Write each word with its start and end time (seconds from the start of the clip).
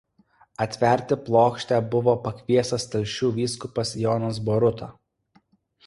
Atverti 0.63 1.17
plokštę 1.27 1.79
buvo 1.97 2.17
pakviestas 2.29 2.89
Telšių 2.97 3.33
vyskupas 3.39 3.97
Jonas 4.07 4.45
Boruta. 4.51 4.93